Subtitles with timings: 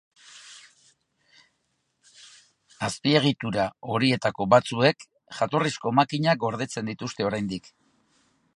[2.87, 5.05] Azpiegitura horietako batzuek
[5.41, 7.71] jatorrizko makinak gordetzen dituzte oraindik.